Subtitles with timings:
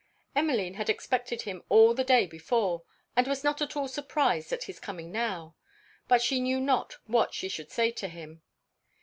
[0.35, 2.81] Emmeline had expected him all the day before,
[3.15, 5.55] and was not at all surprised at his coming now.
[6.07, 8.41] But she knew not what she should say to him.